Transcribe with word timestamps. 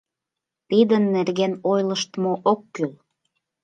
—Тидын 0.69 1.03
нерген 1.15 1.53
ойлыштмо 1.71 2.31
ок 2.51 2.61
кӱл. 2.73 2.91